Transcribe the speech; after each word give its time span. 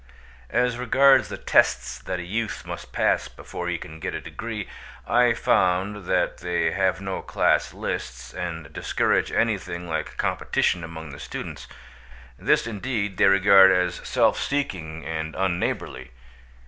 As 0.49 0.79
regards 0.79 1.29
the 1.29 1.37
tests 1.37 1.99
that 1.99 2.17
a 2.19 2.23
youth 2.25 2.65
must 2.65 2.91
pass 2.91 3.27
before 3.27 3.67
he 3.69 3.77
can 3.77 3.99
get 3.99 4.15
a 4.15 4.19
degree, 4.19 4.67
I 5.05 5.33
found 5.35 6.05
that 6.07 6.39
they 6.39 6.71
have 6.71 7.01
no 7.01 7.21
class 7.21 7.71
lists, 7.71 8.33
and 8.33 8.73
discourage 8.73 9.31
anything 9.31 9.87
like 9.87 10.17
competition 10.17 10.83
among 10.83 11.11
the 11.11 11.19
students; 11.19 11.67
this, 12.39 12.65
indeed, 12.65 13.17
they 13.17 13.25
regard 13.27 13.69
as 13.71 13.97
self 14.03 14.41
seeking 14.41 15.05
and 15.05 15.35
unneighbourly. 15.35 16.09